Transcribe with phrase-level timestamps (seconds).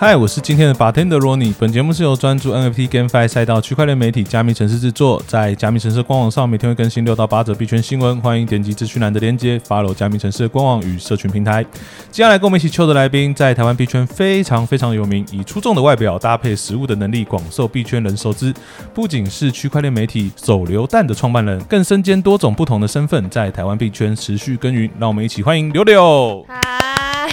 [0.00, 1.52] 嗨，我是今天的 bartender Ronnie。
[1.58, 11.64] 本节目是由专注 NFT GameFi 赛道区块链媒体加密城市制作，在加密城市官网上每天会更新六到八则币圈新闻，欢迎点击资讯栏的链接，follow 加密城市的官网与社群平台。
[12.12, 18.54] 接下来跟我们一起 Q 的来宾，在台湾币圈非常非常有名，以出众的外表搭配实物的能力，广受币圈人熟知。
[18.94, 24.88] 不仅是区块链媒体手榴弹的创办人，更身兼多种不同的身份，在台湾币圈持续耕耘。
[25.00, 26.46] 让我们一起欢迎柳柳。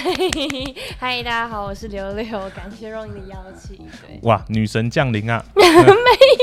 [0.98, 3.76] 嗨，大家好，我是刘柳，感谢若你的邀请。
[3.76, 5.42] 对，哇，女神降临啊！
[5.56, 5.62] 没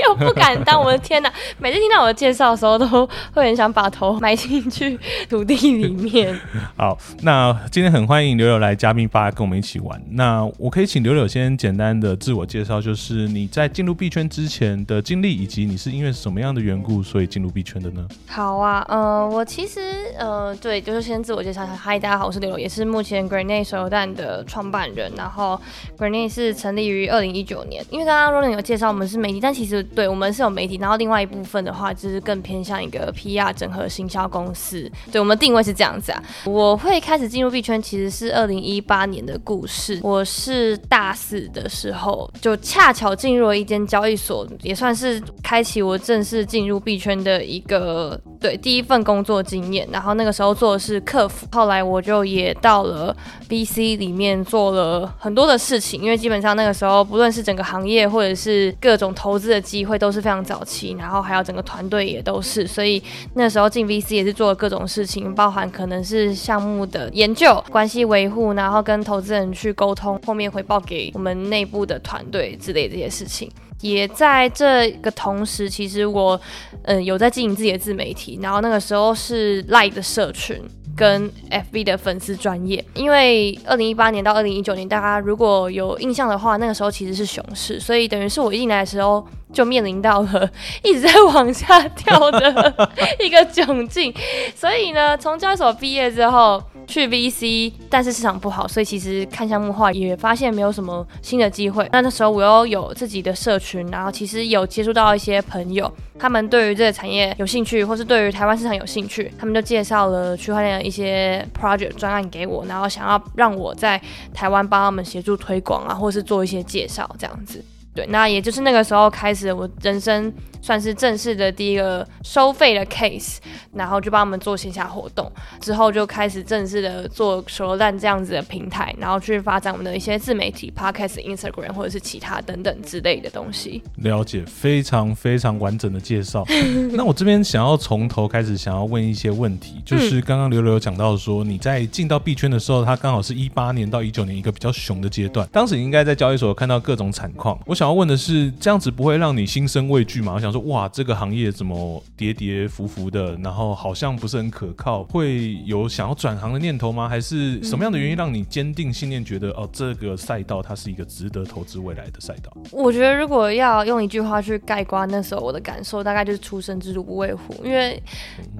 [0.05, 1.31] 有不敢当，我的天哪！
[1.59, 2.85] 每次听到我的介绍的时候，都
[3.33, 4.99] 会很想把头埋进去
[5.29, 6.37] 土地里面。
[6.75, 10.01] 好，那今天很欢迎刘柳来嘉宾吧，跟我们一起玩。
[10.11, 18.05] 那我可以请刘柳先简单的自我介绍，就是你在进入币圈之前的经历，以及你是因为什么样的缘故所以进入币圈的呢？
[18.27, 19.79] 好啊，呃，我其实
[20.17, 21.73] 呃，对，就是先自我介绍一下。
[21.73, 25.11] 嗨，大家好，我是刘柳，也是目前内手榴弹的创办人。
[25.15, 25.59] 然后
[25.97, 34.91] Grenade 是成立于二零一九年，因为刚刚 r o l a n 有介绍我们是媒体，但其实对我们是有媒体，然后另外一部分的话就是更偏向一个 PR 整合行销公司。
[35.11, 36.23] 对我们定位是这样子啊。
[36.45, 39.99] 我会开始进入币圈其实是二零一八年的故事。
[40.03, 49.87] 我是大四的时候就恰巧进入了一间交易所，也算是开启我正式进入币圈的一个对第一份工作经验。
[49.91, 53.15] 然后那个时候做的是客服，后来我就也到了
[53.49, 63.01] BC 里面做了很多的事情，因为基本上那个时候不论是整个行业或者是各种投资的机会都是非常早期，然后还有整个团队也都是，所以
[63.35, 73.51] 那时候进 VC 也是做了各种事情，包含可能是项目的研究、关系维护，然后跟投资人去沟通，后面回报给我们内部的团队之类这些事情。
[73.81, 76.39] 也在这个同时，其实我
[76.83, 80.61] 嗯有在经营自己的自媒体，然后那个时候是 Lie 的社群。
[80.95, 90.49] 跟 FB 的粉丝专业，因为二零一八年到二零一九年，大家如果有印象的话，那个时候其实是熊市，所以等于是我进来的时候就面临到了
[90.83, 92.87] 一直在往下跳的
[93.23, 94.13] 一个窘境。
[94.55, 101.87] 所以呢，从交易所毕业之后去 VC，但是市场不好，所以其实看项目化也发现没有什么新的机会。
[101.91, 110.83] 那那时候我又有自己的社群，然后其实有接触到一些朋友，他们对于这个产业有兴趣，或是对于台湾市场有兴趣，他们就介绍了区块链的。
[110.83, 113.99] 一些 project 专案给我，然后想要让我在
[114.33, 117.63] 台湾帮他们协助推广啊，或是做一些介绍这样子。
[117.93, 123.37] 对，那也就是那个时候开始，我人生算是正式的第一个收费的 case，
[123.71, 125.31] 然后就帮我们做线下活动，
[125.61, 133.83] 之后就开始正式的做手榴弹这样子的平台，然后去发展我们的一些自媒体 podcast、Instagram 或者是其他等等之类的东西。
[133.97, 136.43] 了解，非常非常完整的介绍。
[136.93, 147.82] 那我这边想要从头开始，想要问一些问题，就是刚刚刘刘有讲到说，你在进到币圈的时候，它刚好是一八年到一九年一个比较熊的阶段，当时应该在交易所看到各种惨况，我想。
[147.83, 150.31] 想要问的是，这样子不会让你心生畏惧吗？
[150.35, 157.09] 我想说，哇，这个行业怎么跌跌伏伏的，然后好像不是很可靠，会有想要转行的念头吗？
[157.09, 162.55] 还是什么样的原因让你坚定信念，觉得哦，这个赛道它是一个值得投资未来的赛道？
[162.71, 167.53] 我觉得如果要用一句话去概括那时候我的感受，大概就是“出生之犊不畏虎”。
[167.65, 168.01] 因为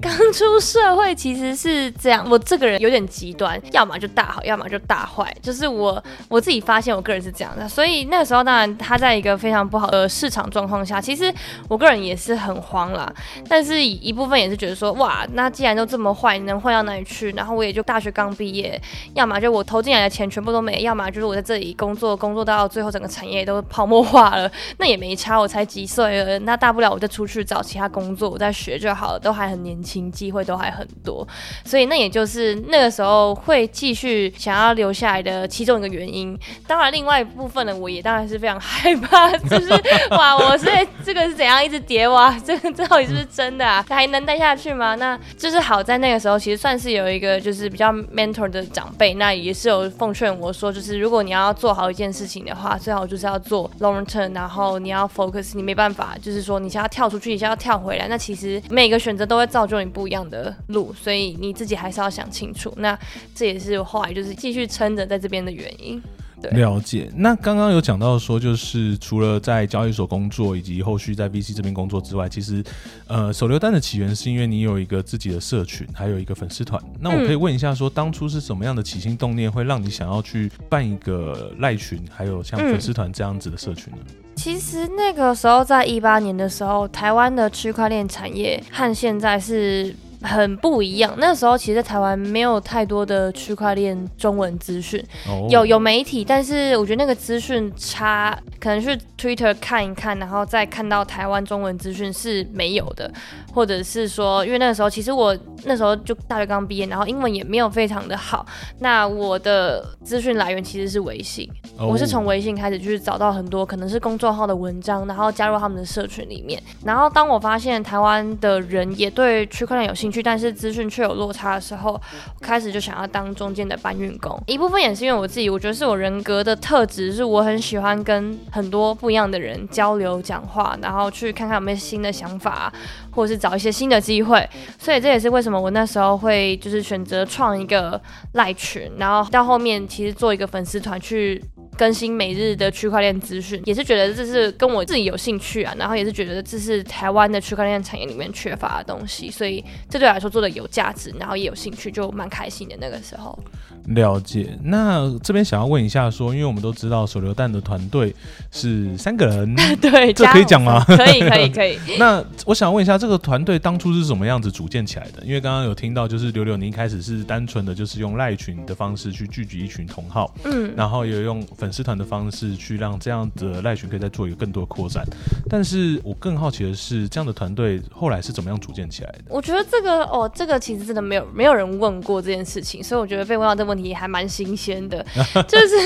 [0.02, 7.66] 刚出社会其实是这样，我这个人有点极端，要么就大好，要么就大坏，就是我我自己发现我个人是这样的。
[7.66, 9.13] 所以那个时候，当然他在。
[9.16, 11.32] 一个非常不好的市场状况下，其实
[11.68, 13.12] 我个人也是很慌啦。
[13.48, 17.30] 但是一部分也是觉得说，哇，那既然都这么坏，你能坏到哪里去？
[17.32, 18.80] 然后我也就大学刚毕业，
[19.14, 25.38] 要么就我投进来的钱全部都没，要么就是我在这里工作，工作到最后整个产业都泡沫化了，那也没差。
[25.38, 31.26] 我才几岁了，那大不了我就出去找其他工作，我再学就好了，都还很年轻，机会都还很多。
[31.64, 36.38] 所以那也就是那个时候会继续想要留下来的其中一个原因。
[36.66, 38.94] 当然，另外一部分呢，我也当然是非常 害
[39.48, 39.70] 就是
[40.10, 40.66] 哇，我是
[41.04, 42.36] 这个是怎样一直叠哇？
[42.44, 43.84] 这个到底是不是真的啊？
[43.88, 44.94] 还能待下去吗？
[44.96, 62.72] 那就是好在那个时候，其实算是有一个就是比较 mentor 的长辈，那也是有奉劝我说，就是如果你要做好一件事情的话，最好就是要做 long term，然后你要 focus，你没办法，就是说你想要跳出去，你想要跳回来，那其实每个选择都会造就你不一样的路，所以你自己还是要想清楚。
[62.76, 62.98] 那
[63.34, 66.02] 这也是后来就是继续撑着在这边的原因。
[66.50, 67.10] 对，了解。
[67.16, 72.62] 那刚刚有讲到说，就是除了在交易所工作，以及后续在 VC 这边工作之外，其实
[73.06, 76.80] 呃，手榴弹的起源是因为你有一个自己的社群，还有一个粉丝团。
[77.00, 83.98] 那我可以问一下，说当初是什么样的起心动念，会让你想要去办一个赖群，还有像粉丝团这样子的社群呢？
[84.36, 89.94] 其实那个时候在一八年的时候，台湾的区块链产业和现在是。
[90.24, 91.14] 很不一样。
[91.18, 95.04] 那时候其实台湾没有太多的区块链中文资讯，
[95.50, 103.12] 有有媒体，但是我觉得那个资讯差，可能是 Twitter 看一看，然后再看到台湾中文资讯是没有的，
[103.52, 108.46] 或者是说，因为那个时候其实我那时候就大学刚毕业，然后英文也没有非常的好，
[108.78, 111.46] 那我的资讯来源其实是微信，
[111.78, 120.13] 我是从微信开始去找到很多可能是公众号的文章，然后加入他们的社群里面，然后当我发现台湾的人也对区块链有兴趣。
[120.22, 122.00] 但是资讯却有落差的时候，
[122.40, 124.40] 开始就想要当中间的搬运工。
[124.46, 132.72] 一部分也是因为我自己，我觉得是我人格的特质，是我很喜欢跟很多不一样的人交流、讲话，然后去看看有没有新的想法，
[133.10, 134.48] 或者是找一些新的机会。
[134.78, 138.00] 所以这也是为什么我那时候会就是选择创一个
[138.32, 141.42] 赖群，然后到后面其实做一个粉丝团去。
[141.76, 153.38] 更新每日的区块链资讯，也是觉得这是跟我自己有兴趣啊，然后也是觉得这是台湾的区块链产业里面缺乏的东西，所以这对我来说做的有价值，然后也有兴趣，就蛮开心的那个时候。
[153.86, 158.14] 了解，那这边想要问一下，说，因为我们都知道手榴弹的团队
[158.50, 160.82] 是三个人， 对，这可以讲吗？
[160.84, 161.78] 可以，可以，可以。
[161.98, 165.22] 那我想问一下，这个团队当初是什么样子组建起来的？
[165.24, 175.04] 因为刚刚有听到，就是柳柳，你一开始是单纯的就是用赖群的方式去聚集一群同好，嗯，然后也用粉丝团的方式去让这样的赖群可以再做一个更多的扩展。
[175.48, 179.24] 但是我更好奇的是，这样的团队后来是怎么样组建起来的？
[179.28, 185.04] 我觉得这个哦，这个其实真的没有没有人问过这件事情，所以我觉得被问到这个问题还蛮新鲜的，
[185.48, 185.76] 就是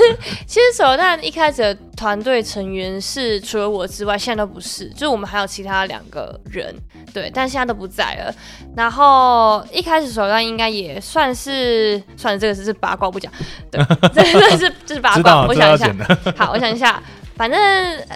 [0.47, 6.75] 其实手榴弹一开始的团队成员是除了我之外，现在都不是，就是我们还有其他两个人，
[7.15, 8.35] 对，但现在都不在了。
[8.77, 13.33] 然后一开始手榴弹应该也算是，算了，这个是是八卦不讲，
[13.71, 13.83] 对，
[14.15, 14.23] 这
[14.59, 15.97] 是这是八卦，我想一下，
[16.37, 17.03] 好，我想一下。
[17.39, 17.59] 反正，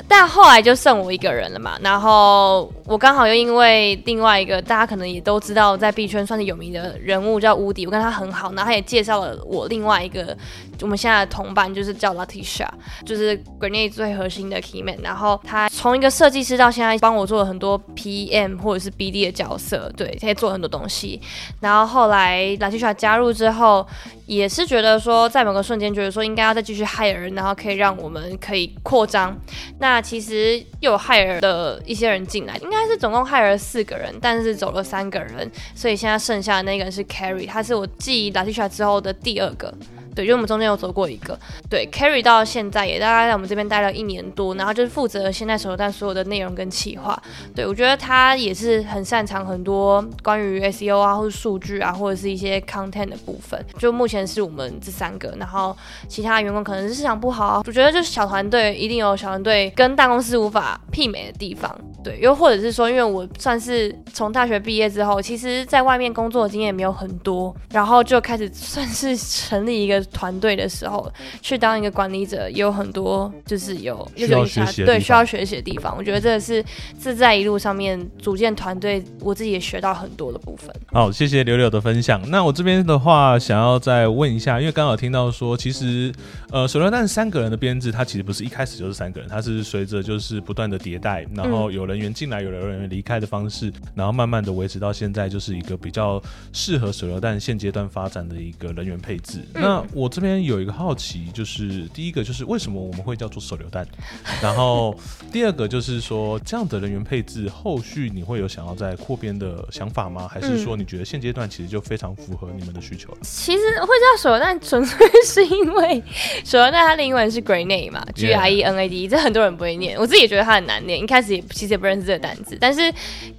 [0.08, 1.78] 但后来就剩我一个人了嘛。
[1.80, 10.36] 然后我刚好又因为另外一个大家可能也都知道，在币圈算是有名的人物叫乌迪，我跟他很好，然后他也介绍了我另外一个
[10.80, 12.66] 我们现在的同伴，就是叫 Latisha，
[13.06, 14.98] 就是 Grenade 最核心的 Keyman。
[15.00, 21.20] 然后他从一个设计师到现在帮我做了很多 PM 或者是 BD 的角色，对，他也做了很多东西。
[21.60, 23.86] 然后后来 Latisha 加入之后。
[24.34, 29.36] 也是觉得说，在某个瞬间觉得说应该要再继续害人然后可以让我们可以扩张。
[29.78, 39.72] 那其实又有害人的一些人进来，应该是总共害了四个人，但是走了三个人，所以现在剩下的那个人是 Carry，他是我继 Latisha 之后的第二个。
[40.14, 41.38] 对，因为我们中间有走过一个，
[41.70, 47.20] 对，carry 到现在也大概在我们这边待了一年多，然后就是负责现在手榴弹所有的内容跟企划。
[47.54, 53.64] 对我觉得他也是很擅长很多关于 SEO 啊，或者数据啊，或者是一些 content 的部分。
[53.78, 55.76] 就目前是我们这三个，然后
[56.08, 61.74] 其他员工可能是市场不好啊，我觉得就是小团队一定有小团队跟大公司无法媲美的地方。
[62.02, 71.10] 对，又或者是说，因为我算是从大学毕业之后，其实在外面工作的经验没有很多，然后就开始算是成立一个团队的时候，
[71.40, 75.94] 去当一个管理者，也有很多就是有需要学习对需要学习的地方。
[75.96, 76.64] 我觉得这个是
[76.98, 80.74] 自在一路上面组建团队，我自己也学到很多的部分。
[80.90, 82.20] 好，谢谢柳柳的分享。
[82.28, 86.12] 那我这边的话，想要再问一下，因为刚好听到说，其实
[86.50, 91.91] 呃，手榴弹三个人的编制，它其实不是一开始就是三个人，它是随着就是不断的迭代，然后有了。
[91.92, 96.20] 人员进来，有人员离开的方式，然后慢慢的维持到现在，就是一个比较
[96.52, 99.40] 适合手榴弹现阶段发展的一个人员配置。
[99.52, 103.86] 那我这边有一个好奇，就是第一个就是为什么我们会叫做手榴弹？
[104.42, 104.98] 然后
[105.30, 110.26] 第二个就是说，这样的人员配置，后续你会有想要再扩编的想法吗？
[110.26, 113.18] 还是说你觉得现阶段其实就非常符合你们的需求了？
[113.20, 116.02] 其实会叫手榴弹，纯粹是因为
[116.42, 121.81] 手榴弹它的英文是 grenade 嘛，G R E N A D，这很多人不会念，我自己也觉得它很难念，一开始也其实也。
[121.82, 122.80] 不认识这个单词，但是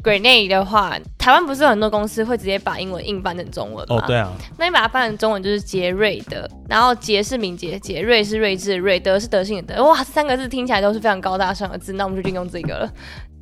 [0.04, 3.96] grenade 的话，台湾不是有很多公司会直接把英文硬翻成中文吗？
[3.96, 4.32] 哦，对啊。
[4.58, 9.84] 那你把它翻成中文就是杰瑞的，然后杰是敏捷杰，瑞是睿智的瑞，德是德性的德。
[9.84, 12.94] 哇，三个字听起来都是非常高大上的字，那我们就运用这个了。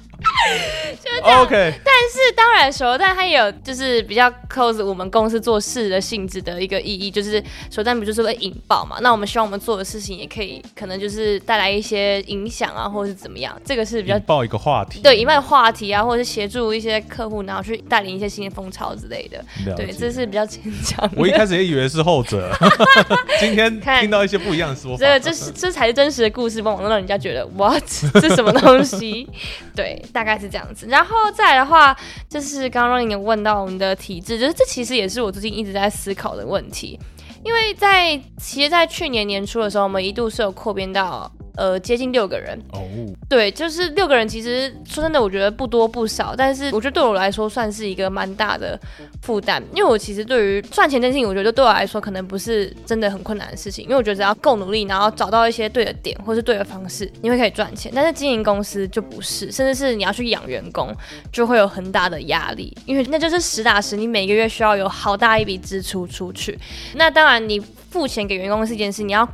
[1.04, 1.42] 就这样。
[1.42, 7.40] OK，但是当然，手榴弹它也有就是比较 close 我们公司做事的性质的一个意义，就是
[7.70, 8.98] 手榴弹不就是会引爆嘛？
[9.00, 19.44] 那我们希望我们做的事情也可以可能就是带来一些影响啊，或者是怎么样，这个是比较引爆一个话题，对引爆话题啊，或者是协助一些客户，然后去带领一些新的风潮之类的。
[19.76, 21.08] 对，这是比较牵强。
[21.16, 22.50] 我一开始也以为是后者，
[23.40, 24.98] 今天看听到一些不一样的说法。
[24.98, 27.82] 这个这是这才是真实的故事，往往让人家觉得 what
[28.20, 29.28] 这什么东西？
[29.74, 30.86] 对，大概是这样子。
[30.88, 31.96] 然后再来的话，
[32.28, 36.98] 就是刚刚 r o n 问到我们的体质，就是这其实也是我最近一直在思考的问题。
[37.44, 42.82] 因为在其实，在去年年初的时候，我们一度是有扩编到呃接近六个人，哦，
[43.28, 48.78] 对，就是六个人，其实说真的，我觉得不多不少，但是我觉得对我来说算是一个蛮大的
[49.22, 57.90] 负担，因为我其实对于赚钱这件事情，我觉得对我来说可能不是真的很困难的事情，因为我觉得只要够努力，然后找到一些对的点或是对的方式，你会可以赚钱。
[57.94, 60.94] 但是经营公司就不是，甚至是你要去养员工，
[61.32, 66.56] 就会有很大的压力，因为那就是实打实，你每个月需要有好大一笔支出出去。
[66.94, 69.28] 那当然，你付钱给员工是一件事，你要。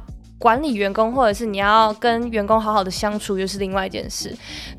[0.44, 4.30] 管理员工，或者是你要跟员工好好的相处，又是另外一件事。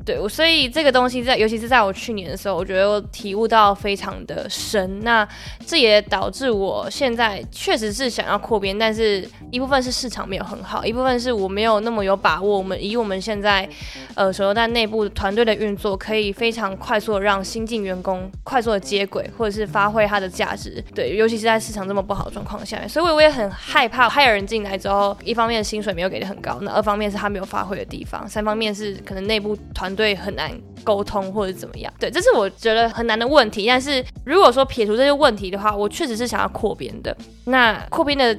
[0.04, 5.00] 对，我所以这个东西在，尤其是在我去年的时候，我觉得我体悟到非常的深。
[5.00, 5.26] 那
[5.66, 12.58] 这也导致我现在确实是想要扩编，但是一部分是市场没有很好，一部分是我没有那么有把握。
[12.58, 13.68] 我们以我们现在
[14.14, 20.80] 呃手榴弹内部团队的运作，可以非常快速的让新进员工快速的接轨，或者是发挥它的价值。
[20.94, 30.50] 对，尤其是在市场这么不好的状况下，所以我也很害怕，派人进来之后，一方面薪水没有给的很高，那二方面是他没有发挥的地方，三方面是可能内部团队很难
[30.84, 31.92] 沟通或者怎么样。
[31.98, 33.66] 对，这是我觉得很难的问题。
[33.66, 37.16] 但是如果说撇除这些问题的话，我确实是想要扩编的。
[37.44, 38.36] 那扩编的。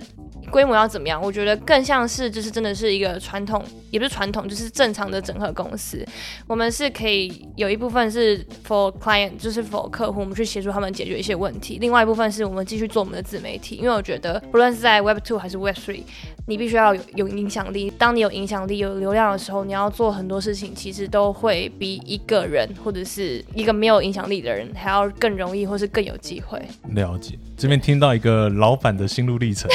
[0.52, 1.22] 规模要怎么样？
[1.22, 6.06] 我觉得更像是就是真的是一个传统，也不是传统，就是正常的整合公司。
[6.48, 11.78] 我们是可以有一部分是 for client，就是 for 客户，我们去协助他们解决一些问题。
[11.80, 16.04] 另外一部分是我们继续做我们的自媒体，因为我觉得不论是在 Web Two 还是 Web Three，
[16.48, 17.92] 你必须要有有影响力。
[17.98, 26.62] 当你有影响力、有流量的时候，你要做很多事情，其实都会比一个人或者是一个没有影响力的人还要更容易，或是更有机会。
[26.94, 29.70] 了解，这边听到一个老板的心路历程。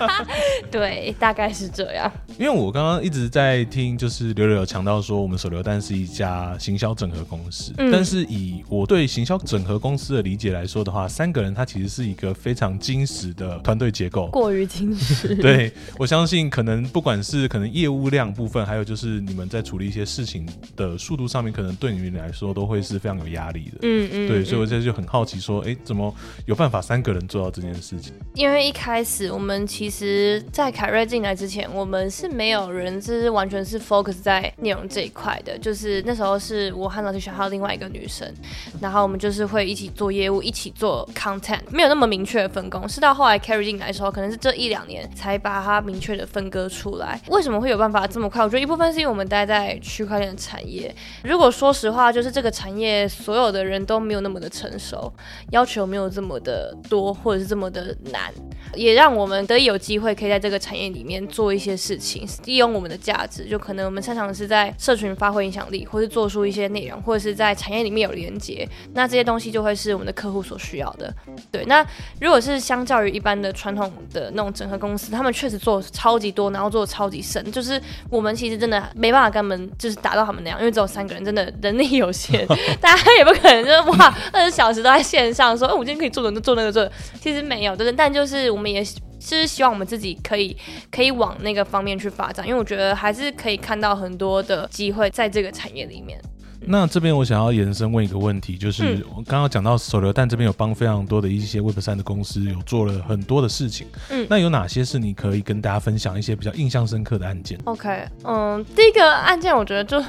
[0.70, 2.10] 对，大概是这样。
[2.38, 7.72] 因为我刚刚一直在听，就是刘柳有强调说，我们手榴弹是一家行销整合公司。
[7.78, 14.28] 嗯但是以我对行销整合公司的理解来说的话，三个人他其实是一个非常精实的团队结构。
[14.28, 15.34] 过于精实。
[15.36, 23.78] 对我相信，可能不管是可能业务量部分，还有就是你们在处理一些事情的速度上面，可能对你们来说都会是非常有压力的。
[23.82, 26.14] 嗯嗯，对，所以我现在就很好奇，说，哎，怎么
[26.46, 28.14] 有办法三个人做到这件事情？
[28.34, 38.32] 因为一开始我们其其实，在凯瑞进来之前，我们是没有人是完全是 focus 在内容这一块的，就是那时候是我和老师学还有另外一个女生，
[38.80, 42.88] 然后我们就是会一起做业务，一起做 content，没有那么明确的分工。
[42.88, 47.20] 是到后来 Carry 进来的时候，可能是这一两年才把它明确的分割出来。
[47.26, 48.44] 为什么会有办法这么快？
[48.44, 50.94] 我觉得一部分是因为我们待在区块链的产业。
[51.24, 55.12] 如果说实话，就是这个产业所有的人都没有那么的成熟，
[55.50, 58.32] 要求没有这么的多，或者是这么的难，
[58.76, 63.44] 也让我们得以有机会可以在这个产业里面做一些事情，利用我们的价值。
[63.46, 71.12] 就可能我们擅长的是在社群发挥影响力，或是做出一些内容，或者是在产业里面有连接，那这些东西就会是我们的客户所需要的。
[71.50, 71.84] 对，那
[72.20, 82.46] 如果是相较于一般的传统的那种整合公司，他们确实做超级多，然后做得超级深，就是我们其实真的没办法跟他们就是达到他们那样，因为只有三个人，真的人力有限，
[82.80, 86.86] 大家也不可能就是哇二十小时都在线上说，哎、我今天可以做的做那个做，
[87.20, 88.84] 其实没有，就是但就是我们也。
[89.24, 90.56] 就是希望我们自己可以
[90.90, 96.20] 可以往那个方面去发展，因为我觉得还是可以看到很多的机会在这个产业里面。
[96.64, 110.00] 那这边我想要延伸问一个问题，就是嗯我刚刚讲到手榴弹这边有帮非常多的一些 Web 三的公司有做了很多的事情，嗯那有哪些是你可以跟大家分享一些比较印象深刻的案件？OK，嗯，第一个案件我觉得就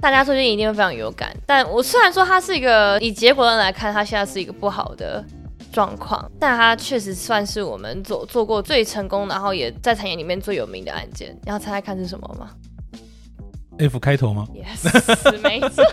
[0.00, 5.24] 大家最近一定会非常有感，但我虽然说它是一个以结果论来看，它现在是一个不好的
[5.78, 11.32] 状况，但它确实算是我们做做过最成功，然后也在产业里面最有名的案件。
[11.44, 12.50] 你要猜猜看是什么吗
[13.78, 15.84] F 开头吗？？Yes，没错，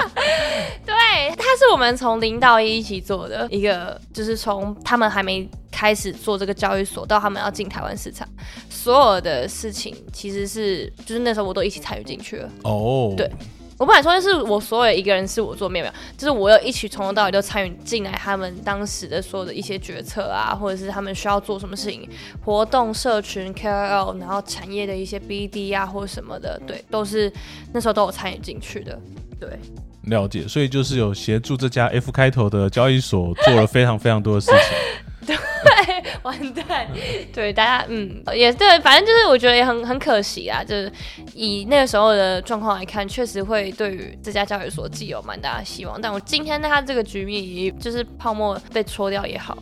[0.86, 0.94] 对，
[1.36, 8.26] 它是我们从零到一一起做的一个，就是从他们还没开始做这个交易所到他们要进台湾市场，
[8.70, 12.50] 所有的事情其实是就是那时候我都一起参与进去了。
[12.64, 13.30] 哦，对
[13.78, 22.08] 我不敢说就是我所有一个人是我做，没有没有，就是我有一起从头到尾都参与进来，他们当时的所有的一些决策啊，或者是他们需要做什么事情，
[22.44, 27.32] 活动、社群、KOL，然后产业的一些 BD 啊或者什么的，对，都是
[27.72, 28.98] 那时候都有参与进去的。
[29.38, 29.48] 对，
[30.06, 34.58] 了解，所以就是有协助这家 F 开头的交易所做了非常非常多的事情。
[35.36, 36.88] 对， 完蛋，
[37.32, 40.90] 对大家，嗯，也对，反正就是我觉得也很很可惜啊，就是
[41.34, 46.00] 以那个时候的状况来看，确实会对于这家交易所寄有蛮大的希望。
[46.00, 49.56] 但我今天他这个局面，就是泡沫被戳掉也好，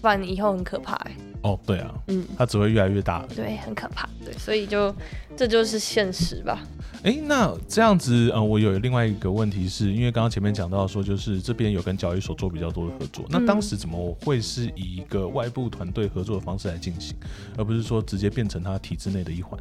[0.00, 1.10] 不然以后很可怕、欸。
[1.42, 3.24] 哦，对啊，嗯，它只会越来越大。
[3.34, 4.08] 对，很可怕。
[4.24, 4.92] 对，所以就
[5.38, 6.60] 这就是现实吧。
[7.04, 17.14] 哎，那这样子，呃，我有另外一个问题是，因为刚刚前面讲到说，就是这边有跟交易所做比较多的合作，那当时怎么会是以一个外部团队合作的方式来进行，
[17.56, 19.56] 而不是说直接变成他体制内的一环？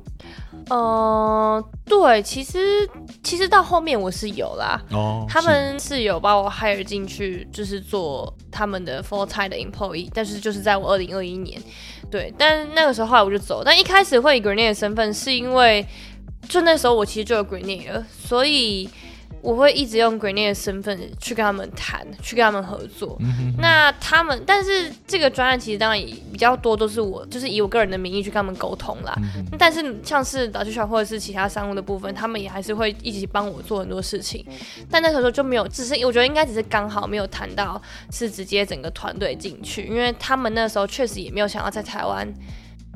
[0.69, 2.57] 呃，对，其实
[3.21, 11.61] 其实到后面我是有啦，哦，他们是有把我 hire 进去，就是做他们的 full time 的 employee，但是就是在我二零二一年，
[12.09, 15.66] 对，但那个时候后来我就走，但一开始会以 grenade 的身份是因为。
[16.47, 18.89] 就那时候我其实就有 Grenade 了，所以
[19.41, 23.19] 我会一直用 Grenade 的身份去跟他们谈，去跟他们合作。
[23.59, 29.13] 那他们，但是这个专案其实当然也比较多，都是我就是以我个人的名义去跟他们沟通啦。
[29.59, 34.45] 但是像是导剧团或者是其他商务的部分，他们也还是会一起帮我做很多事情。
[34.89, 37.81] 但那时候就没有，只是我觉得应该只是刚好没有谈到
[38.11, 42.27] 是直接整个团队进去，因为他们那时候确实也没有想要在台湾。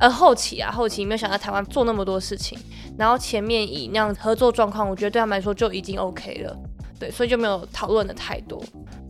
[0.02, 2.58] 而，后期啊，后期没有想到台湾做那么多事情，
[2.98, 6.58] 然后前面以那样合作状况，我觉得对他们来说就已经 OK 了，
[7.00, 8.62] 对，所以就没有讨论的太多。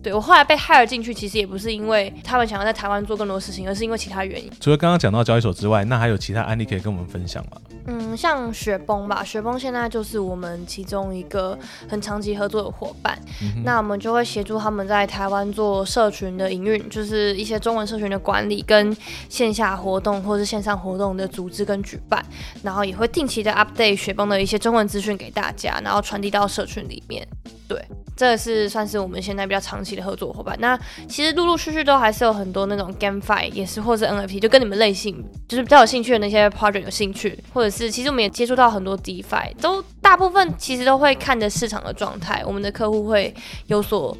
[0.03, 4.51] 对我后来被 hire 进去，其实也不是因为他们想要在台湾做更多事情，而是因为其他原因。
[4.60, 7.57] 除了刚刚讲到交易所之外，那还有其他案例可以跟我们分享吗？
[7.88, 11.57] 嗯，像雪崩吧，雪崩现在就是我们其中一个
[11.89, 13.17] 很长期合作的伙伴。
[13.63, 18.95] 那我们就会协助他们在台湾做社群的营运，就是一些中文社群的管理，跟
[19.29, 22.23] 线下活动或是线上活动的组织跟举办，
[22.63, 27.27] 然后也会定期的 update 雪崩的一些中文资讯给大家，然后传递到社群里面。
[27.71, 27.81] 对，
[28.17, 30.57] 这是算是我们现在比较长期的合作伙伴。
[30.59, 43.33] 那其实陆陆续续都还是有很多那种 GameFi，也是或是 NFT，就跟你们类型就是比较有兴趣的那些 project 有兴趣，或者是其实我们也接触到很多 DeFi，都大部分其实都会看着市场的状态，我们的客户会
[43.67, 44.17] 有所。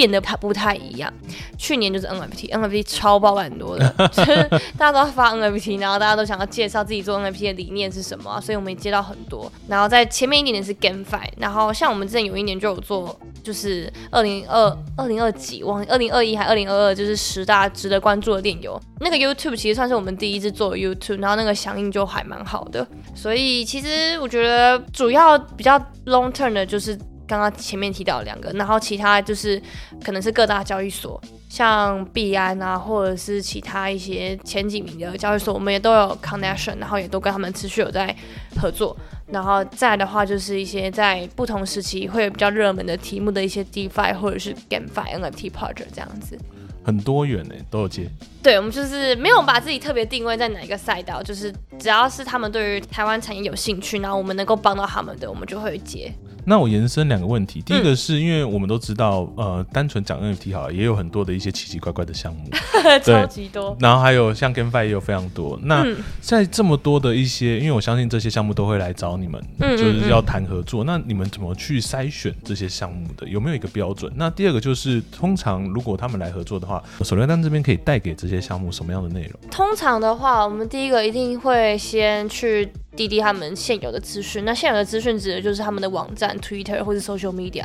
[0.00, 1.12] 变得它不太一样。
[1.58, 3.86] 去年就是 NFT，NFT 超爆很多的，
[4.78, 9.52] 大家都要发 NFT，然后大家都想要介绍自己做 NFT 的理念是什么，所以我们也接到很多。
[9.68, 13.14] 然后在前面一点点是 GameFi，然后像我们之前有一年就有做，
[13.44, 18.80] 就是二零二二零二几，忘二零二一还二零二二，就是十大值得关注的电游。
[19.00, 22.86] 那个 YouTube 其实算是我们第一次做 YouTube，然后那个响应就还蛮好的。
[23.14, 26.98] 所以其实我觉得主要比较 long term 的就是。
[27.30, 29.62] 刚刚前面提到两个，然后其他就是
[30.02, 38.14] 可能是各大交易所，像币安啊，或者是其他一些前几名的交易所，我们也都有 connection，然后也都跟他们持续有在
[38.60, 38.96] 合作。
[39.28, 46.36] 然后再的话，就是一些在不同时期会有比较热门的题目的一些 DeFi 或者是 GameFi NFT project 这样子。
[46.82, 48.10] 很多元呢，都有接。
[48.42, 56.12] 对，我们就是没有把自己特别定位在哪一个赛道，就是只要是他们对于台湾产业有兴趣，然后我们能够帮到他们的，我们就会接。
[56.50, 62.50] 那我延伸两个问题，第一个是因为我们都知道，呃，单纯讲 NFT 好，也有很多的一些奇奇怪怪的项目，
[63.04, 63.76] 超级多。
[63.78, 65.56] 然后还有像 GameFi 也有非常多。
[65.62, 65.86] 那
[66.20, 70.82] 在这么多的一些，因为我相信这些项目都会来找你们，就是要谈合作。
[70.82, 73.28] 那你们怎么去筛选这些项目的？
[73.28, 74.12] 有没有一个标准？
[74.16, 79.50] 那第二个就是，通常如果他们来合作的话，手榴弹这边可以带给这些项目什么样的内容？
[79.52, 82.68] 通常的话，我们第一个一定会先去。
[82.96, 87.62] 滴滴他们现有的资讯，那现有的资讯指的就是他们的网站、Twitter 或者 Social Media。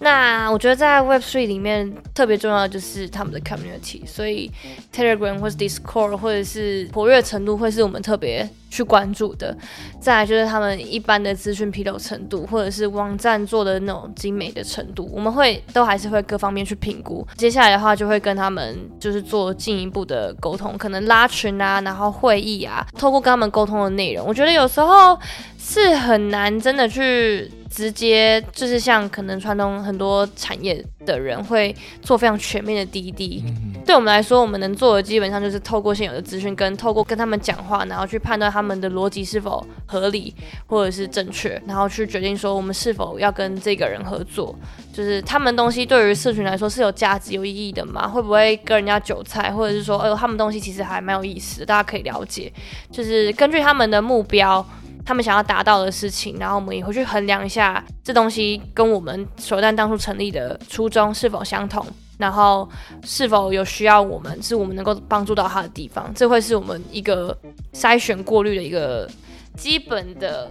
[0.00, 4.50] 那我觉得在 Web3 里面特别重要的就是他们的 Community，所以
[4.94, 9.56] Telegram 或者 Discord 或者是活跃程度会是我们特别去关注的。
[10.00, 17.26] 再来就是他们一般的资讯披露程度，或者是网站做的那种精美的程度，我们会都还是会各方面去评估。
[17.36, 24.51] 接下来的话就会跟他们就是做进一步的沟通，可能拉群啊，然后会议啊，透过跟他们沟通的内容，我觉得。
[24.52, 25.18] 有时候
[25.64, 33.42] 是很难真的去直接，就是像可能传统很多产业的人会做非常全面的滴滴。
[33.86, 40.34] 对我们来说，我们能做的基本上就是透过现有的资讯，跟透过跟他们讲话，然后去判断他们的逻辑是否合理
[40.66, 44.54] 或者是正确，然后去决定说我们是否要跟这个人合作。
[44.92, 48.08] 就是他们东西对于社群来说是有价值、有意义的吗？
[48.08, 52.52] 会不会跟人家韭菜，或者是说，哎呦，他们东西其实还蛮有意思的，大家可以了解。
[52.90, 54.66] 就是根据他们的目标。
[55.04, 61.84] 他们想要达到的事情，然后我们也会去衡量一下这东西跟我们手段当初成立的初衷是否相同，
[62.18, 62.68] 然后
[63.04, 67.36] 是否有需要我们是我们能够帮助到他的地方，这会是我们一个
[67.72, 69.08] 筛选过滤的一个
[69.56, 70.50] 基本的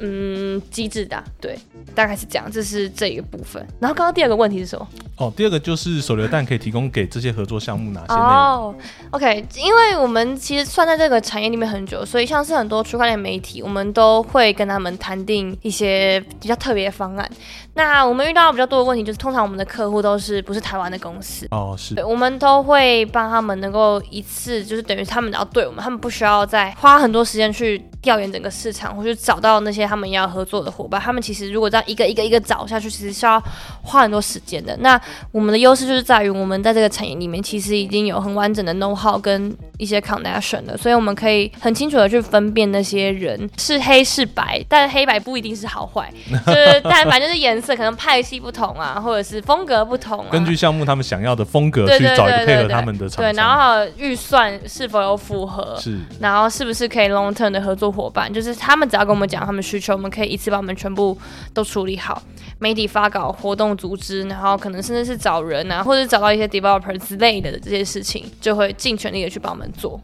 [0.00, 1.58] 嗯机制的，对，
[1.94, 3.64] 大概是这样，这是这一个部分。
[3.80, 4.88] 然后刚刚第二个问题是什么？
[5.16, 8.28] 哦，第二个就是手榴弹可以提供给这些合作项目哪些内容？
[8.28, 8.74] 哦
[9.10, 17.30] ，OK，因为我们其实算在这个产业里面很久，所以像是很多区块链媒体，我们都会跟他们谈定一些比较特别的方案。
[17.74, 31.00] 那我们遇到比较多的问题，就是通常我们的客户都是不是台湾的公司，哦，是对，我们都会帮他们能够一次，就是等于他们只要对我们，他们不需要再花很多时间去调研整个市场，或去找到那些他们要合作的伙伴。
[31.00, 33.42] 他们其实如果这样一个一个一个找下去，其实是要
[33.82, 34.76] 花很多时间的。
[34.78, 35.00] 那
[35.32, 46.08] 我们的优势就是在于我们在这个产业里面，其实已经有很完整的 know how 跟一些 connection 了，所以我们可以很清楚的去分辨那些人是黑是白，但黑白不一定是好坏，
[46.46, 61.16] 就是但反正就是颜色可能派系不同啊，或者是风格不同啊，根据项目他们想要的风格去找一个配合他们的厂对，然后预算是否有符合，是然后是不是可以 long term 的合作伙伴，就是他们只要跟我们讲他们需求，我们可以一次把我们全部
[61.54, 62.22] 都处理好。
[62.58, 70.00] 媒体发稿、活动组织，然后可能甚至是找人啊，或者找到一些 developer 之类的这些事情，就会尽全力的去帮我们做。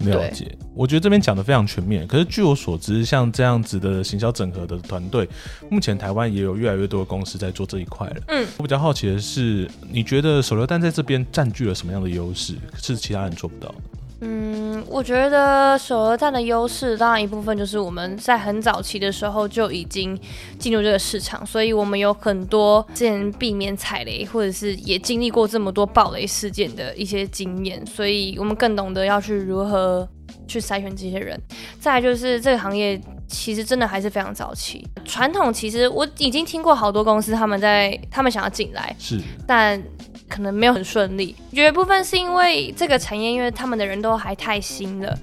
[0.00, 2.06] 了解，我觉得这边讲的非常全面。
[2.06, 5.28] 可是据我所知，像这样子的行销整合的团队，
[5.68, 8.16] 目前台湾也有越来越多的公司在做这一块了。
[8.28, 13.74] 嗯，我比较好奇的是，你觉得手榴弹在这边占据了什么样的优势，是其他人做不到的？
[14.22, 20.18] 嗯，我觉得首尔站的优势，当然一部分就是我们在很早期的时候就已经
[20.58, 30.06] 进入这个市场，所以我们有很多之前避免踩雷，或者是也经历过这么多暴雷事件的一些经验，所以我们更懂得要去如何
[30.46, 31.40] 去筛选这些人。
[31.80, 39.82] 再来就是这个行业其实真的还是非常早期，传统其实我已经听过好多公司他们在他们想要进来，是但
[40.30, 41.34] 可能没有很顺利。
[41.50, 45.18] 有一部分是因为这个产业，因为他们的人都还太新了。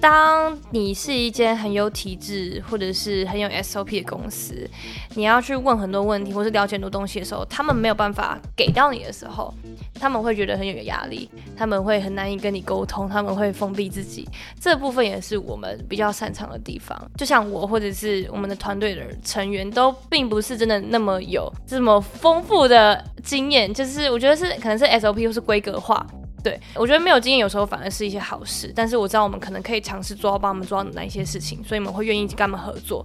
[0.00, 4.68] 当你是一间很有体制或者是很有 SOP 的公司，
[5.14, 9.52] 你要去问很多问题或是了解很多东西的时候，他们没有办法给到你的时候，
[9.94, 14.26] 他们会觉得很有压力，他们会很难以跟你沟通，他们会封闭自己。
[14.58, 16.98] 这部分也是我们比较擅长的地方。
[17.16, 26.06] 就像我或者是我们的团队的成员，都并不是真的那么有这么丰富的经验，就是我觉得是可能是 SOP 或是规格化。
[26.42, 33.04] 对，我觉得没有经验有时候反而是一些好事，但是我知道我们可能可以尝试做到帮我们做到哪一些事情，所以我们会愿意跟他们合作。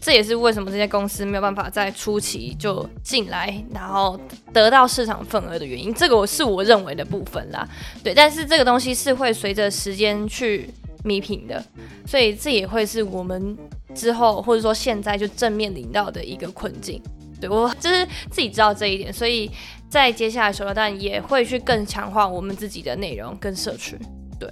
[0.00, 4.18] 这也是为什么这些公司没有办法在初期就进来，然后
[4.52, 5.94] 得到市场份额的原因。
[5.94, 7.64] 这个我是我认为的部分啦。
[8.02, 10.68] 对，但是这个东西是会随着时间去
[11.04, 11.64] 弥平的，
[12.04, 13.56] 所以这也会是我们
[13.94, 17.00] 之后或者说现在就正面临到的一个困境。
[17.40, 19.48] 对我就是自己知道这一点，所以
[19.92, 23.98] 在接下来手榴弹也会去更强化我们自己的内容跟社群。
[24.40, 24.50] 对，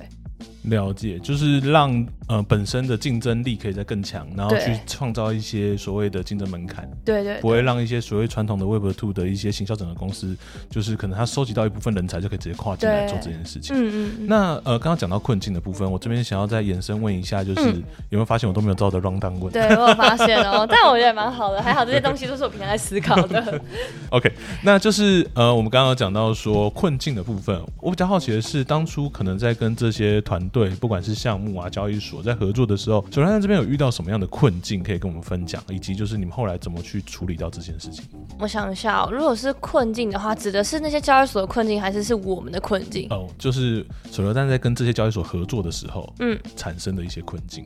[0.65, 10.37] 了解，就是让呃本身的竞争力可以再更强，然后去创造一些所谓的竞争门槛，对对不会让一些所谓传统的 Web Two 的一些行销整合公司，
[10.71, 13.75] 就是可能他收集到一部分人才就可以直接跨进来做这件事情。
[13.75, 14.27] 嗯嗯嗯。
[14.29, 19.53] 那呃，刚刚讲到困境的部分，我这边想要再延伸问一下，就是、嗯有没有发现我都没有照着 round down 问？
[19.53, 23.61] 对，我有发现哦， 但我觉得蛮好的，还好这些东西都是我平常在思考的。
[24.11, 24.31] OK，
[24.63, 38.05] 那就是呃，我们刚刚有讲到说困境的部分，我比较好奇的是，当初可能在跟这些团队，不管是项目啊、交易所，在合作的时候，手上这边有遇到什么样的困境可以跟我们分享，以及就是你们后来怎么去处理到这件事情？
[38.39, 43.07] 我想一下、哦，如果是困境的话，指的是那些交易所的困境，还是是我们的困境？
[43.11, 47.65] 哦，就是手榴弹在跟这些交易所合作的时候，嗯，产生的一些困境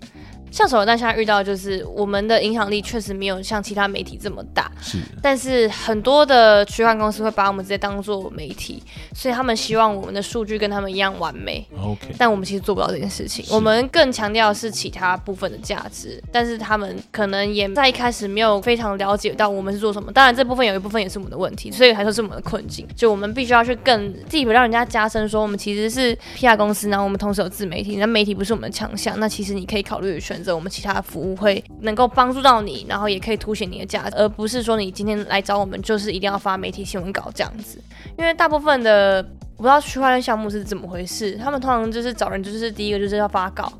[0.50, 8.82] 像手榴弹现在遇到就是我们的影响力确实没有像其他媒体这么大，是但是很多的区块链公司会把我们直接当做媒体，
[9.14, 11.66] 所以他们希望我们的数据跟他们一样完美。
[11.80, 20.12] OK，但我们其实做不到这件事情，我们更强调的是其他部分的价值，但是他们可能也在一开始没有非常了解到我们是做什么。
[20.12, 22.86] 当然，这部分有一部分也是我们的问题，所以还说是我们的困境。
[22.96, 37.78] 就我们必须要去更 deep 让人家加深说，我们其实是 PR 公司，然后我们同时有自媒体，那媒体不是我们的强项，那其实你可以考虑选择我们其他的服务，会能够帮助到你，然后也可以凸显你的价值，而不是说你今天来找我们就是一定要发媒体新闻稿这样子。
[38.16, 39.24] 因为大部分的
[39.56, 43.72] 我不知道区块链项目是怎么回事，他们通常就是找人，就是第一个就是要发稿，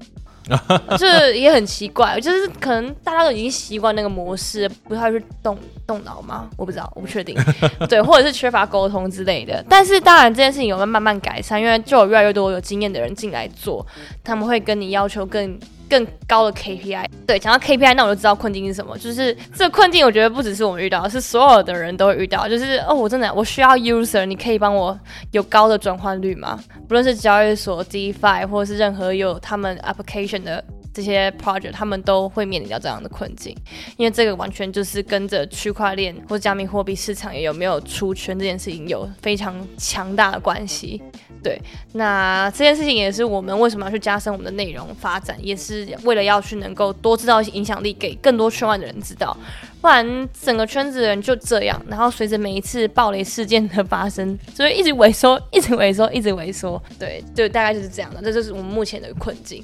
[0.99, 6.49] 这也很奇怪，就是可能大家都已经习惯那个模式，不太去动动脑吗？
[6.57, 7.37] 我不知道，我不确定，
[7.89, 9.65] 对，或者是缺乏沟通之类的。
[9.69, 13.87] 但是当然这件事情有慢慢改善，因为就有越来越多有经验的人进来做，
[14.23, 15.59] 他们会跟你要求更。
[15.95, 18.99] 更高的 KPI，对，讲到 KPI，那我就知道困境是什么。
[18.99, 22.49] 就是这个困境，我觉得不只是我们遇到，是所有的人都会遇到。
[22.49, 24.99] 就是哦，我真的我需要 user，你可以帮我
[25.31, 26.59] 有高的转换率吗？
[26.89, 33.57] 不论是交易所、DeFi，或者是任何有他们 application 的这些 project，他们都会面临到这样的困境，
[33.97, 41.01] 因为这个完全就是跟着区块链或加密货币市场也有没有出圈这件事情有非常强大的关系。
[41.45, 41.61] 对，
[41.93, 49.37] 那这件事情也是我们为什么要去加深我们的内容发展，也是为了要去能够多制造一些影响力，给更多圈外的人知道。
[49.83, 56.83] 不然整个圈子的人就这样，然后随着每一次暴雷事件的发生，所以一直萎缩，一直萎缩，一直萎缩。
[56.99, 59.63] 对，就大概就是这样的，这就是我们目前的困境。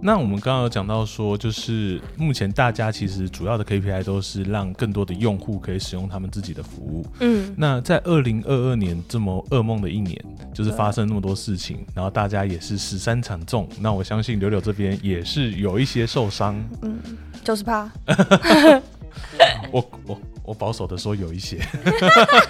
[0.00, 7.04] 那我们刚刚有讲到说，就是目前大家其实主要的 KPI 都是让更多的用户可以使用他们自己的服务。
[7.20, 10.16] 嗯，那在二零二二年这么噩梦的一年，
[10.54, 13.68] 就是发生那么多事情，然后大家也是十三惨重。
[13.80, 16.56] 那我相信柳柳这边也是有一些受伤。
[16.82, 16.96] 嗯，
[17.42, 17.90] 就是怕。
[19.72, 20.20] 我我。
[20.48, 21.58] 我保守的说有一些，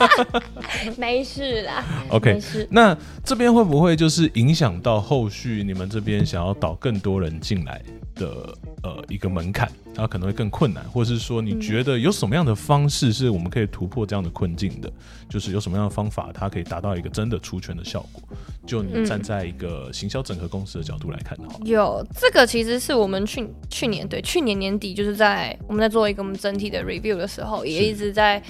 [0.97, 1.85] 没事啦。
[2.11, 7.83] OK，那这边会不会就是影响到后续你们这边想要导更多人进来
[8.19, 9.71] 的呃一个门槛？
[9.95, 14.89] 它可能会更困难，或者是说你觉得有什么样的方式是我们可以突破这样的困境的？
[15.29, 18.23] 就是有什么样的方法，它可以达到一个真的出圈的效果？
[18.65, 28.41] 就你站在一个行销整合公司的角度来看的话，有这个其实是我们去去年对去年年底就是在我们在做一个我们整体的 review 的时候，也一直在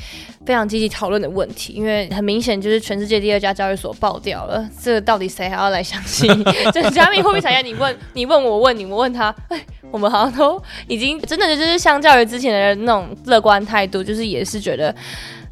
[0.44, 6.28] 非常积极讨论的问题，因为很明显就是全世界第二家交易所爆掉了，这个到底谁还要来相信？
[6.74, 11.38] 这 加密货币产业，你问你问我问你我问他，哎，我们好像都已经真。
[11.38, 14.92] 真的就是相较于之前的那种乐观态度，就是也是觉得，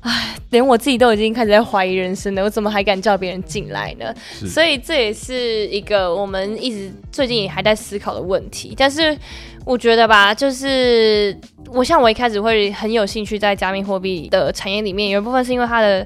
[0.00, 4.12] 唉，连我自己都已经开始在怀疑人生了，我怎么还敢叫别人进来呢？
[4.48, 8.74] 所以这也是一个我们一直最近也还在思考的问题。
[8.76, 9.16] 但是
[9.64, 11.38] 我觉得吧，就是
[11.68, 16.04] 我像我一开始会很有兴趣在加密货币的产业里面，有一部分是因为它的。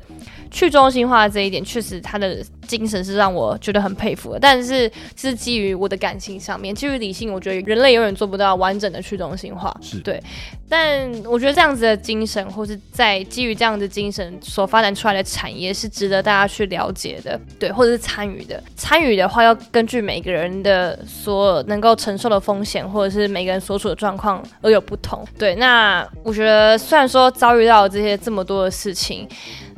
[0.50, 4.38] 去中心化这一点，确实他的精神是让我觉得很佩服的。
[4.40, 9.74] 但是是基于我的感情上面，基于理性，我觉得人类永远做不到完整的去中心化。
[9.80, 10.20] 是对，
[10.68, 17.40] 但我觉得这样子的精神，或是在基于这样的精神所发展出来的产业，是值得大家去了解的。
[17.58, 18.62] 对，或者是参与的。
[18.76, 25.24] 参与的话，要根据每个人的所能够承受的风险，或者是每个人所处的状况而有不同。
[25.38, 29.28] 对，那我觉得虽然说遭遇到这些这么多的事情。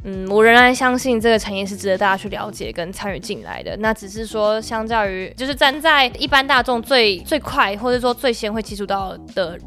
[0.05, 3.77] 嗯，我仍然相信这个产业是值得大家去了解跟参与进来的。
[3.77, 9.59] 那只是说，相较于就是站在一般大众最最快或者说最先会接触到的。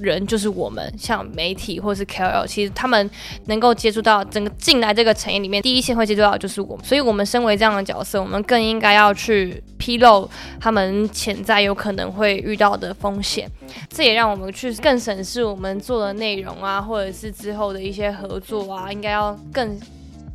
[0.00, 3.08] 人就是我们，像媒体或是 KOL，其实他们
[3.46, 10.28] 能够接触到整个进来这个产业里面，第一线会接触到就是我们，所以我们身为这样的角色，我们更应该要去披露
[10.60, 13.50] 他们潜在有可能会遇到的风险，
[13.88, 19.78] 这也让我们去更审视我们做的内容啊，或者是之后的一些合作啊，应该要更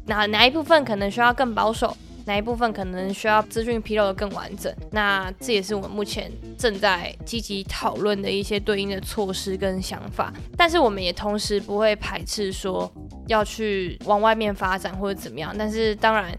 [0.05, 1.95] 哪哪一部分可能需要更保守。
[2.29, 4.71] 哪一部分可能需要资讯披露的更完整？
[4.91, 10.31] 那这也是我们目前正在积极讨论的一些对应的措施跟想法。
[10.55, 12.91] 但是我们也同时不会排斥说
[13.25, 15.55] 要去往外面发展或者怎么样。
[15.57, 16.37] 但是当然。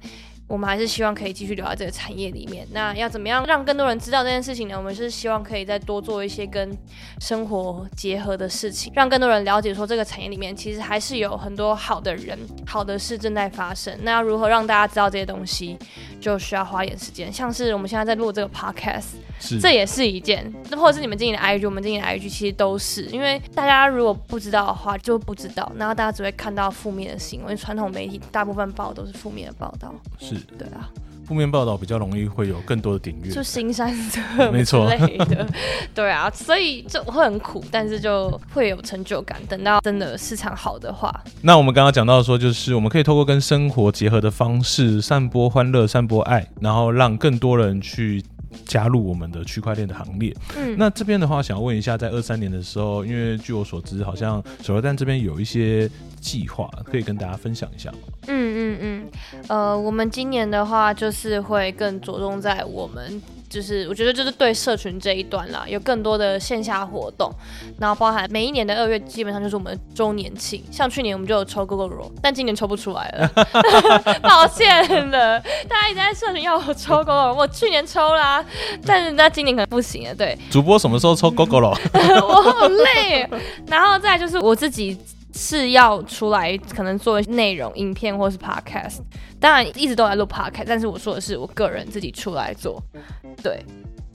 [0.51, 2.67] 我们还是希望可以继续留在这个产业里面。
[2.73, 4.75] 那要怎么样让更多人知道这件事情呢？
[4.77, 6.77] 我们是希望可以再多做一些跟
[7.21, 12.37] 生活结合的事情，让更多人了解说这个产业里面其实还是有很多好的人、
[12.67, 13.97] 好的事正在发生。
[14.03, 15.79] 那要如何让大家知道这些东西，
[16.21, 17.33] 就需要花点时间。
[17.33, 27.57] 像是我们现在在录这个 podcast，这也是一件，或者是你们经营的 IG，我们经营的 IG，其实都是因为大家如果不知道的话就不知道，然后大家只会看到负面的新闻。
[27.57, 30.40] 传统媒体大部分报都是负面的报道，是。
[30.59, 30.89] 对啊，
[31.27, 35.47] 负面报道比较容易会有更多的订阅，就新山色没错类的，
[35.95, 39.41] 对啊，所以就会很苦，但是就会有成就感。
[39.49, 48.23] 等到真的市场好的话，那我们刚刚讲到说，就是我们可以透过跟生活结合的方式，散播欢乐，散播爱，然后让更多人去。
[48.67, 50.35] 加入我们的区块链的行列。
[50.57, 55.89] 嗯，那这边的话，想要问一下，在二三年的时候，因为据我所知，好像手榴弹这边有一些
[56.21, 57.99] 计划，可以跟大家分享一下吗？
[58.29, 59.11] 嗯嗯嗯，
[59.49, 63.21] 呃，我们今年的话，就是会更着重在我们。
[63.51, 67.29] 就是我觉得就是对社群这一端啦，有更多的线下活动，
[67.81, 73.29] 然后包含每一年的二月基本上就是我们周年庆，像去年我们就有抽 GoGo Roll，但今年抽不出来了，
[74.23, 78.45] 抱歉了，大家一直在社群要我抽 GoGo Roll，我去年抽啦，
[78.87, 80.39] 但是那今年可能不行了，对。
[80.49, 82.25] 主播什么时候抽 GoGo Roll？
[82.25, 83.29] 我好累，
[83.67, 84.97] 然后再就是我自己。
[85.41, 88.99] 是要出来可能做内容、影片或是 podcast，
[89.41, 92.79] 当然一直都在录 podcast，但是我说的是我个人自己出来做，
[93.43, 93.65] 对。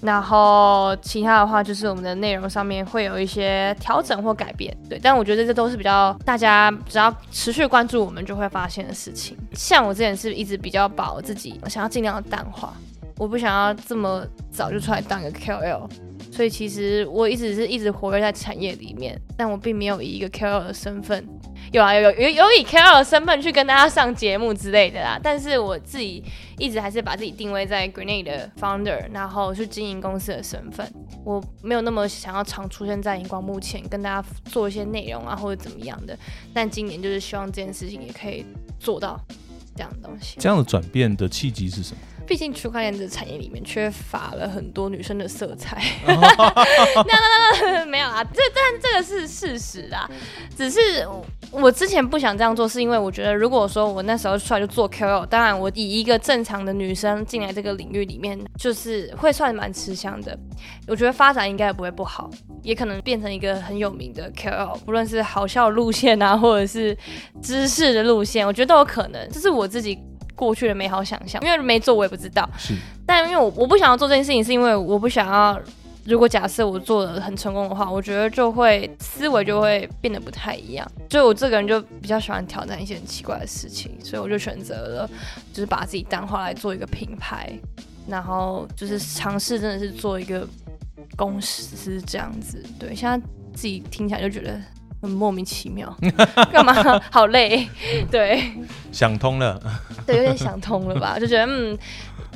[0.02, 5.00] 然后其他的话就是我们的内容上面会有一些调整或改变，对。
[5.02, 9.36] 但我觉得这都是比较大家只要持续关注我们就会发现的事情。
[9.54, 12.72] 像我之前是一直比较把我自己想要尽量的淡化，
[13.18, 15.90] 我不想要这么早就出来当个 KOL。
[16.36, 21.26] 所以其实我一直是一直活跃在产业里面，但我并没有以一个 KOL 的身份，
[21.72, 25.18] 有啊有有有有以 KOL 的身份去跟大家上节目之类的啦。
[25.24, 26.22] 但是我自己
[26.58, 30.86] 一直还是把自己定位在 Grenade 的 founder，然后去经营公司的身份。
[31.24, 36.18] 我没有那么想要常出现在荧光幕前，跟大家做一些内容啊或者怎么样的。
[36.54, 38.46] 但今年就是希望这件事情也可以
[38.78, 39.18] 做到
[39.74, 40.36] 这样的东西。
[40.38, 42.00] 这样的转变的契机是什么？
[42.28, 46.14] 毕竟区块链的产业里面缺乏了很多女生的色彩， 那
[47.04, 50.10] 那那没有啊，这但这个是事实啊，
[50.58, 51.08] 只是
[51.52, 60.38] 我之前不想这样做，是因为我觉得如果说我那时候出来就做 KOL，当然我以一个正常的女生进来这个领域里面，就是会算蛮吃香的，
[60.88, 62.30] 我觉得发展应该也不会不好，
[62.64, 66.98] 也可能变成一个很有名的 KOL，不论是好笑路线啊，或者是
[67.42, 70.00] 知识的路线，我觉得都有可能，这是我自己。
[70.36, 72.48] 过去的美好想象，因为没做我也不知道。
[72.58, 75.60] 是，但因为我我不想要做这件事情，是因为我不想要。
[76.08, 80.88] 如果假设我做的很成功的话，我觉得就会思维就会变得不太一样。
[81.10, 85.10] 就我这个人就比较喜欢挑战一些很奇怪的事情，所以我就选择了
[85.52, 87.52] 就是把自己淡化来做一个品牌，
[88.08, 90.48] 然后就是尝试真的是做一个
[91.16, 92.64] 公司这样子。
[92.78, 93.18] 对，现在
[93.56, 94.62] 自己听起来就觉得。
[95.02, 95.96] 很莫名其妙，
[96.52, 96.74] 干嘛？
[97.12, 97.70] 好累，
[98.10, 98.42] 对，
[98.92, 99.62] 想通了，
[100.06, 101.18] 对，有点想通了吧？
[101.20, 101.78] 就觉得，嗯，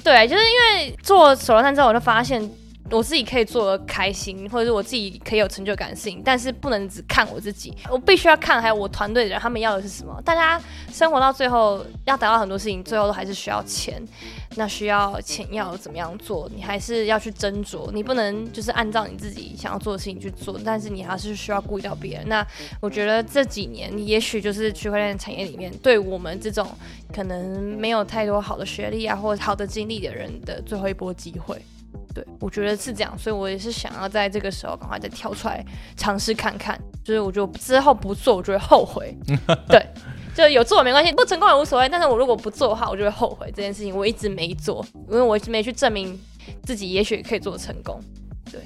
[0.03, 2.41] 对，就是因为做手榴弹之后，我就发现。
[2.91, 10.21] 我自己可以做的开心，或者是我自己可以有成就感的事情，但是不能只看我自己，我必须要看还有我团队的人，他们要的是什么。
[10.25, 14.01] 大家生活到最后要达到很多事情，最后都还是需要钱。
[14.55, 16.49] 那需要钱要怎么样做？
[16.53, 22.27] 你还是要去斟酌，你不能就是按照你自己想要做的事情去做，但是你还是需要顾及到别人。
[22.27, 22.45] 那
[22.81, 26.67] 我觉得这几年，你也许就是区块链产业里面，对我们这种
[27.13, 31.61] 可能没有太多好的学历啊，或者好的经历的人的最后一波机会。
[32.19, 35.63] 对，我觉得是这样，所以我也是想要在这个时候赶快再跳出来
[35.95, 36.77] 尝试看看。
[37.03, 39.17] 就是我觉得之后不做，我就会后悔。
[39.69, 39.81] 对，
[40.35, 41.87] 就有做没关系，不成功也无所谓。
[41.87, 43.95] 但是我如果不做的话，我就会后悔这件事情。
[43.95, 46.19] 我一直没做，因为我一直没去证明
[46.63, 48.01] 自己，也许可以做成功。
[48.51, 48.61] 对。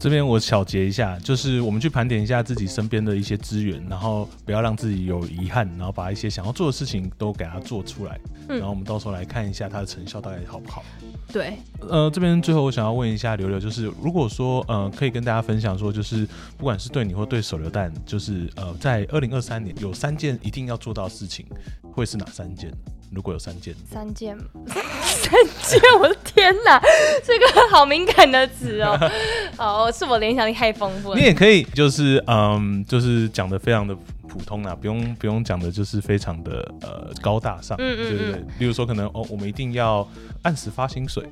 [0.00, 10.82] 这边我小结一下，就是我们去盘点一下自己身边的一些资源，然后不要让自己有遗憾，然后把一些想要做的事情都给它做出来，然后我们到时候来看一下它的成效大概好不好。
[11.30, 21.44] 对，呃，这边最后我想要问一下刘刘，就是如果说呃可以跟大家分享说，就是不管是对你或对手榴弹，就是呃在二零二三年有三件一定要做到的事情，
[21.92, 22.72] 会是哪三件？
[23.12, 26.80] 如果有三件，三件， 三件，我的天哪，
[27.24, 28.96] 这个好敏感的词哦。
[29.58, 31.18] 哦，是我联想力太丰富了。
[31.18, 33.94] 你也可以，就是嗯，就是讲的非常的
[34.28, 38.44] 普通啊，不用不用讲的，就是非常的呃高大上，嗯嗯对对对？
[38.60, 40.08] 例如说，可能哦，我们一定要
[40.42, 41.24] 按时发薪水。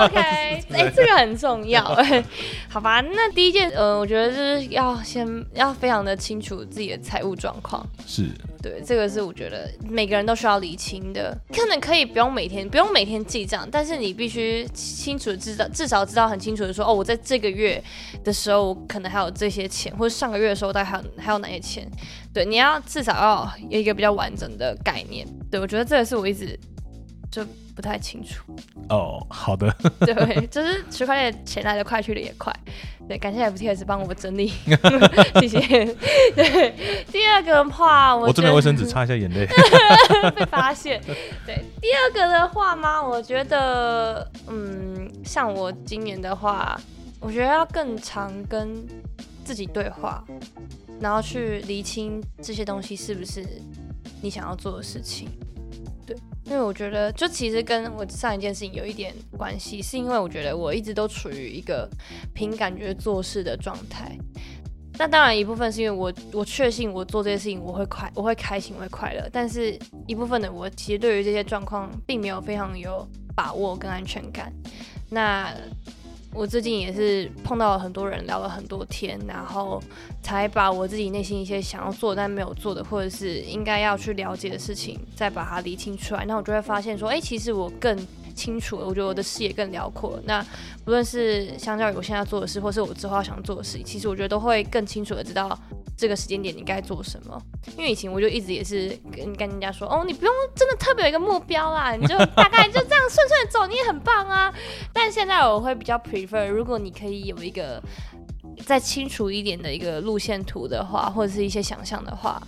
[0.00, 0.62] OK，哎，
[0.94, 1.82] 这个很重要。
[2.68, 7.84] 好吧，那第一件，呃，我觉得就是要先要非常的清楚自己的财务状况。
[8.06, 8.28] 是。
[8.70, 11.38] 对，这个是我觉得每个人都需要理清的。
[11.52, 17.82] 可能可以不用每天不用每天记账，但是你必须清楚知道，至少知道很清楚的说，哦，我在这个月
[18.24, 21.86] 的时候可能还有这些钱，或者上个月的时候大概还有还有哪些钱。
[22.32, 25.26] 对，你要至少要有一个比较完整的概念。
[25.50, 26.58] 对我觉得这个是我一直
[27.30, 27.46] 就。
[27.74, 28.42] 不太清楚
[28.88, 32.54] 哦，好的，对，就是区块链钱来的快，去的也快，
[33.08, 34.52] 对，感谢 FTS 帮我们整理，
[35.40, 35.60] 谢谢。
[36.34, 36.74] 对，
[37.10, 39.46] 第二个的话，我我这边卫生纸擦一下眼泪，
[40.36, 41.02] 被发现。
[41.44, 43.02] 对，第二个的话吗？
[43.02, 46.80] 我觉得，嗯，像我今年的话，
[47.18, 48.86] 我觉得要更常跟
[49.44, 50.24] 自己对话，
[51.00, 53.44] 然后去厘清这些东西是不是
[54.22, 55.28] 你想要做的事情。
[56.06, 61.88] 对因为我觉得，就其实跟我上一件事情有一点关系，是因为我觉得我一直都处于一个
[62.34, 64.16] 凭感觉做事的状态。
[64.96, 69.28] 那当然一部分是因为我我确信我做这些事情我会快，我会开心，会快乐。
[69.32, 74.52] 但是一部分的我其实对于这些状况并没有非常有把握跟安全感。
[75.10, 75.52] 那
[76.34, 79.80] 我最近也是碰到了很多人，聊了很多天，然后
[80.20, 86.24] 才把我自己内心一些想要做但没有做的，或者是应该要去了解的事情，再把它理清出来。
[86.26, 87.96] 那我就会发现说，哎，其实我更
[88.34, 90.20] 清楚了，我觉得我的视野更辽阔。
[90.24, 90.44] 那
[90.84, 95.58] 不论是相较于我现在做的事，或是我之后要想做的事，其实我觉得都会更清楚的知道。
[95.96, 97.40] 这个时间点你该做什么？
[97.78, 104.52] 因为以前我就一直也是跟跟人家说，哦，你不用真的特别有一个目标啦，你就大概就这样顺顺走，你也很棒啊。
[104.92, 107.80] 但现在我会比较 prefer，如果你可以有一个
[108.64, 112.42] 再清楚一点的一个路线图的话，或者是一些想象的话，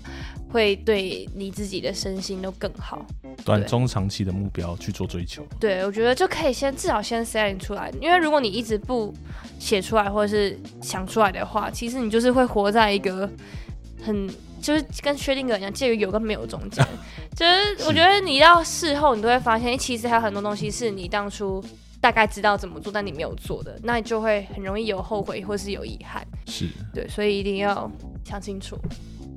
[0.50, 3.04] 会对你自己的身心都更好。
[3.44, 5.46] 短中长期的目标去做追求。
[5.60, 9.14] 对，我觉得就可以先至少先 setting 出来，因为如果你一直不
[9.58, 13.30] 写出来或者是想出来的话，其实你就是会活在一个
[14.02, 14.28] 很
[14.60, 16.84] 就是跟薛定谔一样，介于有跟没有中间。
[17.36, 21.62] 就是我觉得你到事后你都会发现，其实还有很多东西是你当初
[22.00, 26.26] 大概知道怎么做，但你没有做的，那你就会很容易有后悔或是有遗憾。
[26.46, 27.90] 是对，所以一定要
[28.24, 28.76] 想清楚，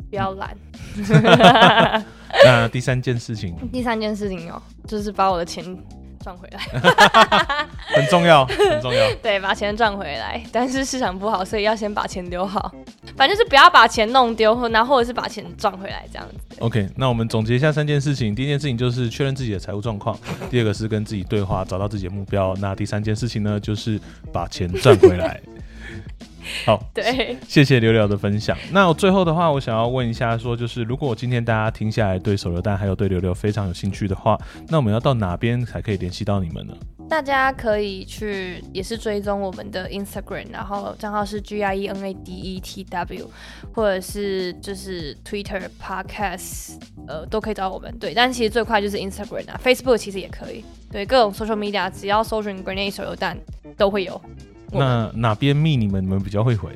[0.09, 0.55] 不要懒。
[2.45, 5.65] 那第三件事情， 第三件事情哦，就是把我的钱
[6.19, 6.59] 赚回来，
[7.95, 9.13] 很重要，很重要。
[9.21, 10.41] 对，把钱赚回来。
[10.51, 12.71] 但是市场不好，所以要先把钱留好。
[13.17, 16.57] 反正就是不要把钱弄丢，然后或者是把钱赚回来这样子。
[16.59, 18.33] OK，那我们总结一下三件事情。
[18.33, 20.17] 第一件事情就是确认自己的财务状况，
[20.49, 22.55] 第二个是跟自己对话，找到自己的目标。
[22.59, 23.99] 那第三件事情呢，就是
[24.31, 25.39] 把钱赚回来。
[26.65, 28.57] 好，对，谢谢刘刘的分享。
[28.71, 34.37] 那我最后的话，我想要问一下，说就是如果今天大家听下来对手榴弹还有对刘刘非常有兴趣的话，
[34.67, 36.73] 那我们要到哪边才可以联系到你们呢？
[37.09, 43.27] 大家可以去也是追踪我们的 Instagram，然后账号是 G I E N A D E T W，
[43.73, 46.77] 或者是就是 Twitter、Podcast，
[47.07, 47.91] 呃，都可以找我们。
[47.97, 50.63] 对，但其实最快就是 Instagram 啊，Facebook 其实也可以。
[50.91, 53.35] 对，各种 social media 只要搜寻 Grenade 手榴弹
[53.75, 54.21] 都会有。
[54.71, 56.69] 那哪边密你们，你们比较会回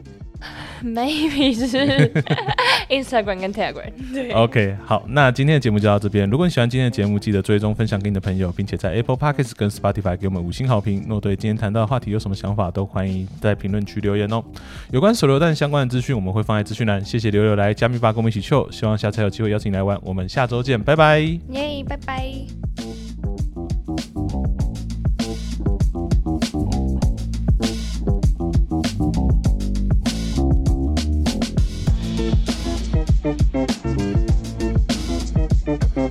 [0.83, 2.11] ？Maybe 是
[2.89, 3.91] Instagram 跟 Telegram。
[4.11, 6.29] 对，OK，好，那今天的节目就到这边。
[6.29, 11.05] 如果你喜欢今天的节目，记得追踪分享给你的朋友，并且在 Apple Podcasts 跟 Spotify 给我们五星好评。
[11.07, 14.43] 若对今天谈到的话题有什么想法，都欢迎在评论区留言哦。
[14.91, 17.03] 有关手榴弹相关的资讯，我们会放在资讯栏。
[17.03, 18.69] 谢谢刘刘来加密吧，跟我们一起秀。
[18.69, 19.97] 希望下次有机会邀请你来玩。
[20.03, 21.19] 我们下周见，拜拜。
[21.19, 22.92] 耶，拜拜。
[35.65, 36.02] Mm-hmm.